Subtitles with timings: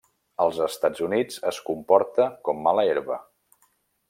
[0.45, 3.21] Als Estats Units es comporta com mala herba.